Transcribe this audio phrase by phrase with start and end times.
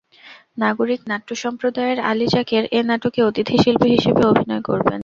[0.57, 4.99] নাগরিক নাট্য সম্প্রদায়ের আলী যাকের এ নাটকে অতিথি শিল্পী হিসেবে অভিনয় করবেন।